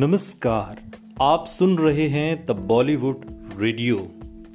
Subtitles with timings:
[0.00, 0.80] नमस्कार,
[1.22, 3.20] आप सुन रहे हैं द बॉलीवुड
[3.58, 3.96] रेडियो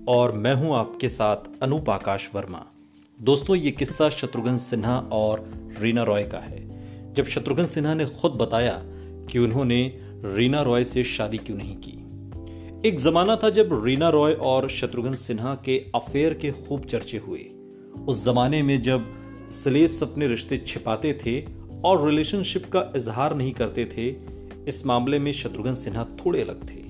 [0.07, 2.65] और मैं हूँ आपके साथ अनूप आकाश वर्मा।
[3.21, 5.43] दोस्तों, ये किस्सा शत्रुघ्न सिन्हा और
[5.79, 8.81] रीना रॉय का है। जब शत्रुघ्न सिन्हा ने खुद बताया
[9.31, 14.33] कि उन्होंने रीना रॉय से शादी क्यों नहीं की। एक जमाना था जब रीना रॉय
[14.33, 17.39] और शत्रुघ्न सिन्हा के अफेयर के खूब चर्चे हुए।
[18.07, 19.13] उस जमाने में जब
[19.49, 21.41] स्लेब्स अपने रिश्ते छिपाते थे
[21.85, 24.32] और रिलेशनशिप का इजहार नहीं करते थे
[24.67, 26.83] इस मामले में शत्रुघ्न सिन्हा थोड़े अलग थे।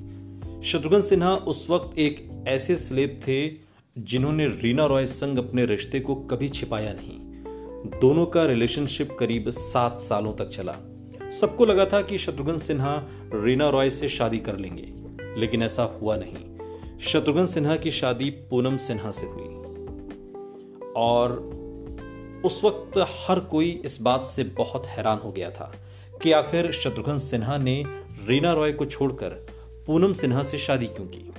[0.67, 3.49] शत्रुघ्न सिन्हा उस वक्त एक ऐसे स्लेब थे
[3.97, 7.19] जिन्होंने रीना रॉय संग अपने रिश्ते को कभी छिपाया नहीं।
[7.99, 10.75] दोनों का रिलेशनशिप करीब सात सालों तक चला।
[11.31, 14.93] सबको लगा था कि शत्रुघ्न सिन्हा रीना रॉय से शादी कर लेंगे,
[15.39, 16.53] लेकिन ऐसा हुआ नहीं।
[16.99, 19.49] शत्रुघ्न सिन्हा की शादी पूनम सिन्हा से हुई।
[20.95, 21.53] और
[22.45, 25.73] उस वक्त हर कोई इस बात से बहुत हैरान हो गया था
[26.23, 27.83] कि आखिर शत्रुघ्न सिन्हा ने
[28.27, 29.29] रीना रॉय को छोड़कर
[29.87, 31.31] पूनम सिन्हा से शादी क्यों की?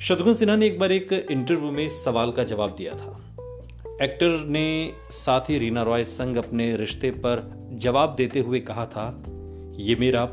[0.00, 3.12] शत्रुघ्न सिन्हा ने एक बार एक इंटरव्यू में सवाल का जवाब दिया था।
[4.02, 9.06] एक्टर ने साथ ही रीना रॉय संग अपने रिश्ते पर जवाब देते हुए कहा था
[9.76, 10.28] यह मेरा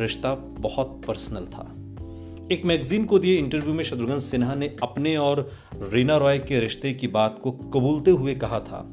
[0.00, 1.66] रिश्ता बहुत पर्सनल था।
[2.52, 6.92] एक मैगजीन को दिए इंटरव्यू में शत्रुघ्न सिन्हा ने अपने और रीना रॉय के रिश्ते
[6.92, 8.88] की बात को कबूलते हुए कहा था,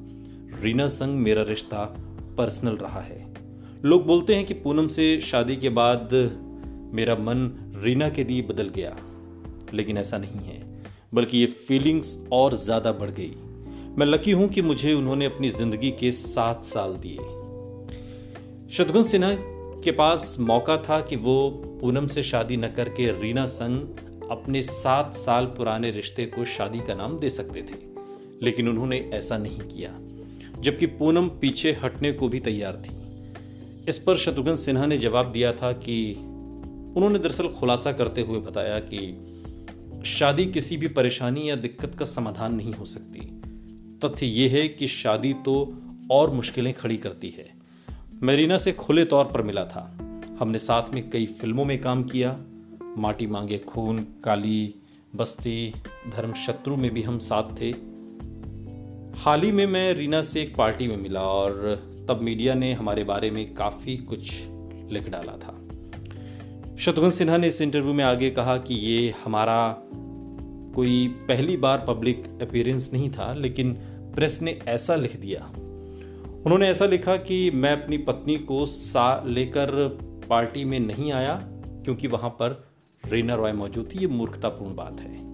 [0.62, 1.96] रीना संग मेरा रिश्ता
[2.38, 3.25] पर्सनल रहा है।
[3.84, 6.10] लोग बोलते हैं कि पूनम से शादी के बाद
[6.94, 7.50] मेरा मन
[7.84, 8.96] रीना के लिए बदल गया,
[9.74, 10.60] लेकिन ऐसा नहीं है,
[11.14, 13.34] बल्कि ये फीलिंग्स और ज़्यादा बढ़ गई।
[13.98, 17.18] मैं लकी हूँ कि मुझे उन्होंने अपनी ज़िंदगी के सात साल दिए।
[18.70, 19.32] शत्रुघ्न सिन्हा
[19.84, 21.50] के पास मौका था कि वो
[21.82, 26.96] पूनम से शादी न करके रीना संग अपने सात साल पुराने रिश्ते को शादी का
[26.96, 27.76] नाम दे सकते थे,
[28.42, 29.92] लेकिन उन्होंने ऐसा नहीं किया,
[30.60, 33.04] जबकि पूनम पीछे हटने को भी तैयार थी।
[33.90, 36.14] इस पर शत्रुघ्न सिन्हा ने जवाब दिया था कि
[36.96, 39.32] उन्होंने दरअसल खुलासा करते हुए बताया कि
[40.06, 43.20] शादी किसी भी परेशानी या दिक्कत का समाधान नहीं हो सकती।
[44.06, 45.78] तथ्य यह है कि शादी तो
[46.12, 47.50] और मुश्किलें खड़ी करती है।
[48.24, 49.98] मेरीना से खुले तौर पर मिला था।
[50.40, 52.40] हमने साथ में कई फ़िल्मों में काम किया।
[52.98, 54.76] माटी मांगे खून, काली,
[55.16, 55.74] बस्ती
[56.16, 57.70] धर्म शत्रु में भी हम साथ थे।
[59.20, 63.04] हाल ही में मैं रीना से एक पार्टी में मिला और तब मीडिया ने हमारे
[63.04, 64.44] बारे में काफ़ी कुछ
[64.92, 65.62] लिख डाला था।
[66.76, 69.78] शत्रुघ्न सिन्हा ने इस इंटरव्यू में आगे कहा कि ये हमारा
[70.76, 73.74] कोई पहली बार पब्लिक अपीयरेंस नहीं था, लेकिन
[74.16, 75.52] प्रेस ने ऐसा लिख दिया।
[76.46, 80.00] उन्होंने ऐसा लिखा कि मैं अपनी पत्नी को सा लेकर
[80.30, 82.68] पार्टी में नहीं आया, क्योंकि वहाँ पर
[83.06, 85.26] रीना रॉय मौजूद थी, ये मूर्खतापूर्ण बात है।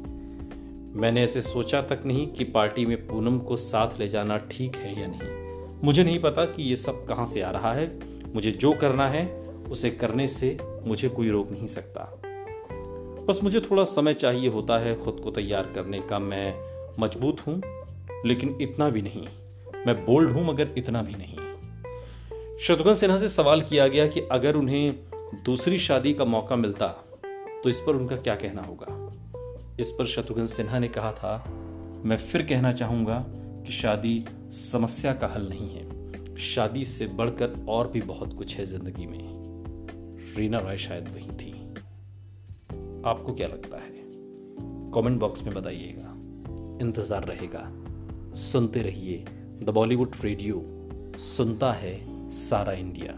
[1.00, 5.02] मैंने ऐसे सोचा तक नहीं कि पार्टी में पूनम को साथ ले जाना ठीक है
[5.02, 5.51] या नहीं।
[5.84, 7.88] मुझे नहीं पता कि ये सब कहाँ से आ रहा है।
[8.34, 9.26] मुझे जो करना है,
[9.72, 12.04] उसे करने से मुझे कोई रोक नहीं सकता।
[13.28, 16.54] बस मुझे थोड़ा समय चाहिए होता है खुद को तैयार करने का। मैं
[17.00, 17.62] मज़बूत हूँ,
[18.26, 19.28] लेकिन इतना भी नहीं।
[19.88, 21.38] मैं बोल्ड हूँ, मगर इतना भी नहीं।
[22.60, 24.96] शत्रुघ्न सिन्हा से सवाल किया गया कि अगर उन्हें
[25.46, 26.88] दूसरी शादी का मौका मिलता
[27.64, 28.98] तो इस पर उनका क्या कहना होगा?
[29.80, 31.44] इस पर शत्रुघ्न सिन्हा ने कहा था,
[32.06, 33.26] मैं फिर कहना चाहूँगा
[33.66, 38.66] कि शादी समस्या का हल नहीं है। शादी से बढ़कर और भी बहुत कुछ है
[38.66, 41.52] ज़िंदगी में। रीना रॉय शायद वही थी।
[43.06, 43.90] आपको क्या लगता है?
[44.92, 46.14] कमेंट बॉक्स में बताइएगा।
[46.86, 47.72] इंतज़ार रहेगा।
[48.34, 49.26] सुनते रहिए
[49.64, 50.64] द बॉलीवुड रेडियो।
[51.18, 53.14] सुनता है सारा इंडिया।